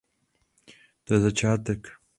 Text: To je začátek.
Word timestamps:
To 1.03 1.13
je 1.13 1.19
začátek. 1.19 1.87